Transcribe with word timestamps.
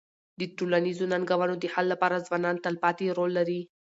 د 0.39 0.41
ټولنیزو 0.57 1.05
ننګونو 1.13 1.55
د 1.59 1.65
حل 1.73 1.85
لپاره 1.93 2.23
ځوانان 2.27 2.55
تلپاتې 2.65 3.05
رول 3.17 3.31
لري. 3.39 3.61